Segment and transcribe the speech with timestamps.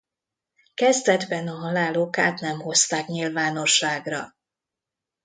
[0.73, 4.35] Kezdetben a halál okát nem hozták nyilvánosságra.